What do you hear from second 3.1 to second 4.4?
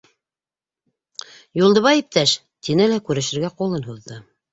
күрешергә ҡулын һуҙҙы.